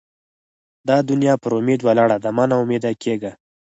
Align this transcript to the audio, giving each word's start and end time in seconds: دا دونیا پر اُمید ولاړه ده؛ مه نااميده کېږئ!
دا 0.87 0.97
دونیا 1.09 1.33
پر 1.43 1.51
اُمید 1.57 1.81
ولاړه 1.83 2.17
ده؛ 2.23 2.29
مه 2.37 2.45
نااميده 2.49 2.91
کېږئ! 3.03 3.31